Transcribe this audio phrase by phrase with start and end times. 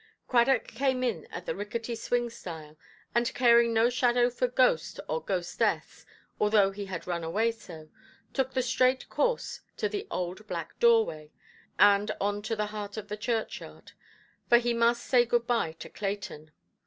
[0.27, 2.75] Cradock came in at the rickety swing–stile,
[3.13, 6.07] and, caring no shadow for ghost or ghostess,
[6.39, 7.87] although he had run away so,
[8.33, 11.31] took the straight course to the old black doorway,
[11.77, 13.91] and on to the heart of the churchyard;
[14.49, 16.49] for he must say good–bye to Clayton.